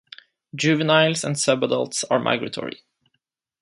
[0.55, 2.81] Juveniles and sub adults are migratory.